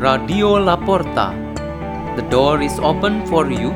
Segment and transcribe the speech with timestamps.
[0.00, 1.36] Radio La Porta.
[2.16, 3.68] The door is open for you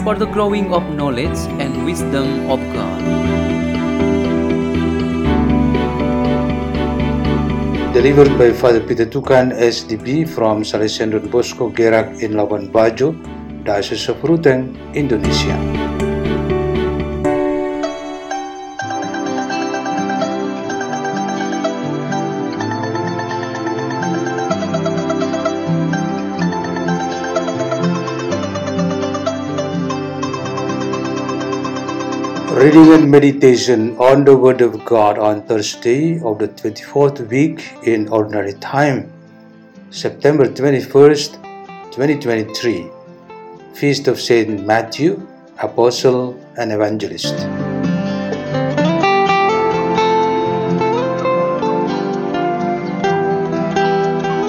[0.00, 3.02] for the growing of knowledge and wisdom of God.
[7.92, 13.12] Delivered by Father Peter Tukan, SDB from Salesian Bosco Gerak in Labuan Bajo,
[13.68, 15.97] Diocese of Ruteng, Indonesia.
[32.58, 38.08] Reading and meditation on the Word of God on Thursday of the 24th week in
[38.08, 39.12] Ordinary Time,
[39.90, 41.34] September 21st,
[41.92, 42.90] 2023.
[43.74, 45.24] Feast of Saint Matthew,
[45.62, 47.34] Apostle and Evangelist.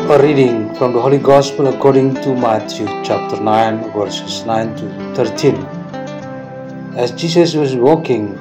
[0.10, 5.79] A reading from the Holy Gospel according to Matthew chapter 9, verses 9 to 13.
[7.00, 8.36] As Jesus was walking,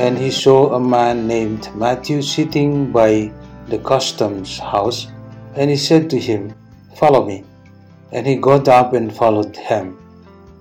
[0.00, 3.30] and he saw a man named Matthew sitting by
[3.68, 5.08] the customs house,
[5.54, 6.54] and he said to him,
[6.96, 7.44] Follow me.
[8.10, 10.00] And he got up and followed him.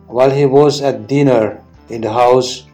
[0.07, 2.67] While he was at dinner in the house,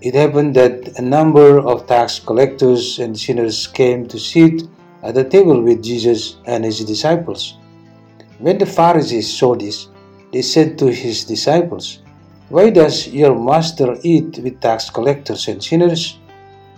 [0.00, 4.62] it happened that a number of tax collectors and sinners came to sit
[5.02, 7.58] at the table with Jesus and his disciples.
[8.38, 9.88] When the Pharisees saw this,
[10.32, 12.03] they said to his disciples,
[12.54, 16.20] Why does your master eat with tax collectors and sinners?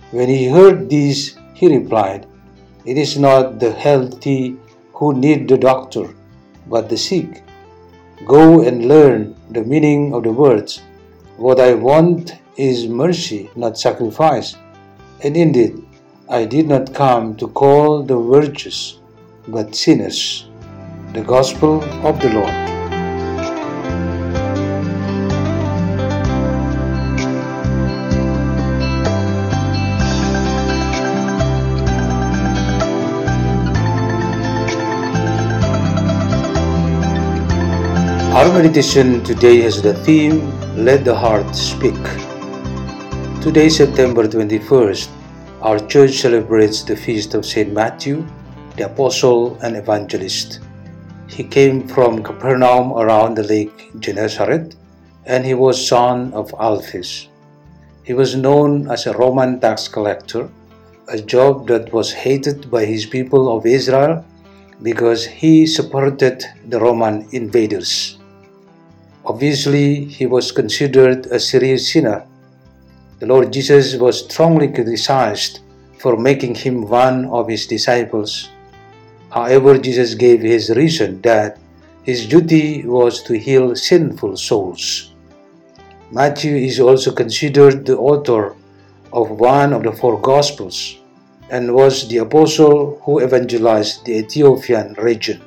[0.09, 2.25] When he heard this, he replied,
[2.83, 4.57] It is not the healthy
[4.93, 6.15] who need the doctor,
[6.65, 7.43] but the sick.
[8.25, 10.81] Go and learn the meaning of the words.
[11.37, 14.55] What I want is mercy, not sacrifice.
[15.21, 15.77] And indeed,
[16.27, 18.97] I did not come to call the virtuous,
[19.47, 20.49] but sinners.
[21.13, 22.76] The Gospel of the Lord.
[38.57, 40.39] Meditation today has the theme
[40.83, 41.93] Let the Heart Speak.
[43.39, 45.09] Today, September 21st,
[45.61, 48.25] our church celebrates the feast of Saint Matthew,
[48.75, 50.61] the Apostle and Evangelist.
[51.27, 54.75] He came from Capernaum around the lake Gennesaret,
[55.27, 57.27] and he was son of Alphaeus.
[58.01, 60.49] He was known as a Roman tax collector,
[61.07, 64.25] a job that was hated by his people of Israel
[64.81, 68.16] because he supported the Roman invaders.
[69.37, 72.25] Obviously, he was considered a serious sinner.
[73.19, 75.59] The Lord Jesus was strongly criticized
[75.99, 78.49] for making him one of his disciples.
[79.29, 81.59] However, Jesus gave his reason that
[82.01, 85.13] his duty was to heal sinful souls.
[86.09, 88.55] Matthew is also considered the author
[89.13, 90.97] of one of the four Gospels
[91.51, 95.39] and was the apostle who evangelized the Ethiopian region.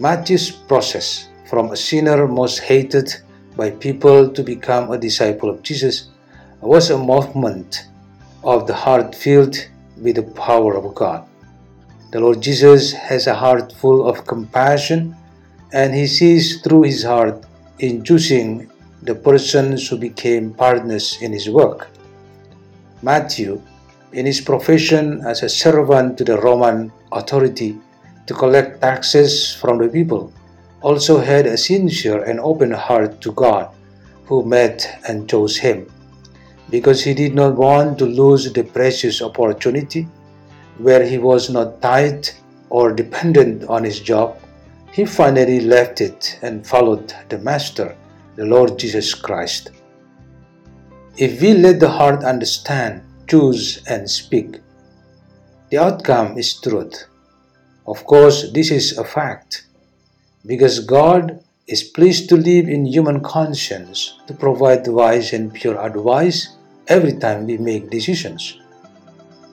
[0.00, 3.14] Matthew's process from a sinner most hated
[3.56, 6.10] by people to become a disciple of Jesus
[6.60, 7.88] was a movement
[8.44, 9.56] of the heart filled
[9.96, 11.26] with the power of God.
[12.12, 15.16] The Lord Jesus has a heart full of compassion
[15.72, 17.44] and he sees through his heart
[17.78, 18.70] in choosing
[19.02, 21.88] the persons who became partners in his work.
[23.02, 23.62] Matthew,
[24.12, 27.78] in his profession as a servant to the Roman authority
[28.26, 30.32] to collect taxes from the people,
[30.80, 33.70] also had a sincere and open heart to God,
[34.26, 35.90] who met and chose him.
[36.70, 40.06] Because he did not want to lose the precious opportunity
[40.78, 42.28] where he was not tied
[42.70, 44.36] or dependent on his job,
[44.92, 47.96] he finally left it and followed the Master,
[48.36, 49.70] the Lord Jesus Christ.
[51.16, 54.60] If we let the heart understand, choose, and speak,
[55.70, 57.06] the outcome is truth.
[57.86, 59.67] Of course, this is a fact
[60.48, 66.56] because God is pleased to live in human conscience to provide wise and pure advice
[66.88, 68.58] every time we make decisions.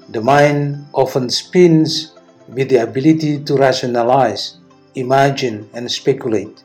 [0.08, 2.16] The mind often spins
[2.48, 4.56] with the ability to rationalize,
[4.96, 6.64] imagine, and speculate.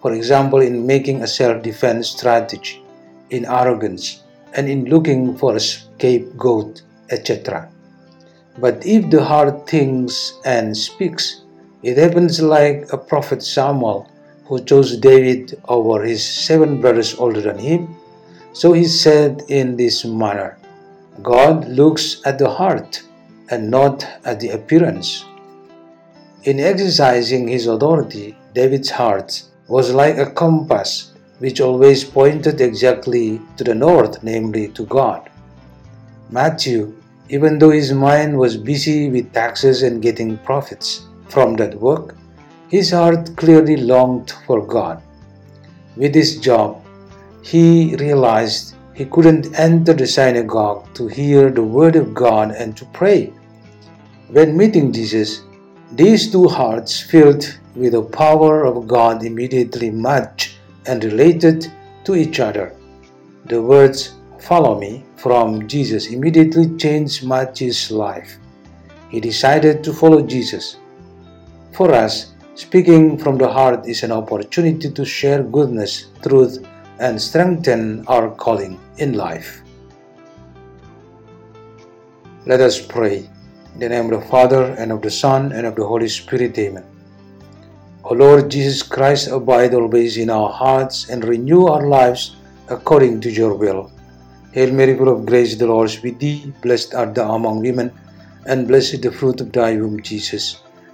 [0.00, 2.80] For example, in making a self defense strategy,
[3.30, 4.22] in arrogance,
[4.52, 7.68] and in looking for a scapegoat, etc.
[8.58, 11.43] But if the heart thinks and speaks,
[11.84, 14.08] it happens like a prophet Samuel
[14.46, 17.94] who chose David over his seven brothers older than him.
[18.54, 20.56] So he said in this manner
[21.22, 23.02] God looks at the heart
[23.50, 25.26] and not at the appearance.
[26.44, 33.64] In exercising his authority, David's heart was like a compass which always pointed exactly to
[33.64, 35.28] the north, namely to God.
[36.30, 36.94] Matthew,
[37.28, 41.04] even though his mind was busy with taxes and getting profits
[41.34, 42.14] from that work,
[42.68, 45.02] his heart clearly longed for God.
[45.96, 46.80] With his job,
[47.42, 52.84] he realized he couldn't enter the synagogue to hear the word of God and to
[52.86, 53.32] pray.
[54.28, 55.42] When meeting Jesus,
[55.92, 60.56] these two hearts filled with the power of God immediately matched
[60.86, 61.66] and related
[62.04, 62.74] to each other.
[63.46, 68.38] The words follow me from Jesus immediately changed Matthew's life.
[69.10, 70.76] He decided to follow Jesus.
[71.74, 76.64] For us, speaking from the heart is an opportunity to share goodness, truth,
[77.00, 79.62] and strengthen our calling in life.
[82.46, 83.28] Let us pray.
[83.74, 86.56] In the name of the Father, and of the Son, and of the Holy Spirit.
[86.58, 86.86] Amen.
[88.04, 92.36] O Lord Jesus Christ, abide always in our hearts and renew our lives
[92.68, 93.90] according to your will.
[94.52, 96.52] Hail Mary, full of grace, the Lord is with thee.
[96.62, 97.90] Blessed art thou among women,
[98.46, 100.60] and blessed the fruit of thy womb, Jesus.